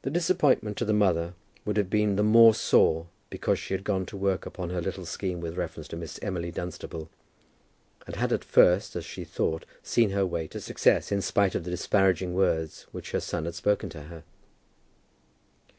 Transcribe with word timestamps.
The 0.00 0.08
disappointment 0.10 0.78
to 0.78 0.86
the 0.86 0.94
mother 0.94 1.34
would 1.66 1.90
be 1.90 2.06
the 2.06 2.22
more 2.22 2.54
sore 2.54 3.08
because 3.28 3.58
she 3.58 3.74
had 3.74 3.84
gone 3.84 4.06
to 4.06 4.16
work 4.16 4.46
upon 4.46 4.70
her 4.70 4.80
little 4.80 5.04
scheme 5.04 5.42
with 5.42 5.58
reference 5.58 5.86
to 5.88 5.96
Miss 5.98 6.18
Emily 6.22 6.50
Dunstable, 6.50 7.10
and 8.06 8.16
had 8.16 8.32
at 8.32 8.44
first, 8.44 8.96
as 8.96 9.04
she 9.04 9.24
thought, 9.24 9.66
seen 9.82 10.08
her 10.08 10.24
way 10.24 10.46
to 10.46 10.58
success, 10.62 11.08
to 11.08 11.08
success 11.10 11.12
in 11.12 11.20
spite 11.20 11.54
of 11.54 11.64
the 11.64 11.70
disparaging 11.70 12.32
words 12.32 12.86
which 12.92 13.10
her 13.10 13.20
son 13.20 13.44
had 13.44 13.54
spoken 13.54 13.90
to 13.90 14.04
her. 14.04 14.24